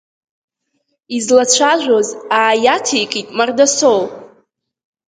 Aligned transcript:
Излацәажәоз 1.15 2.07
ааиҭеикит 2.37 3.27
Мардасоу. 3.37 4.01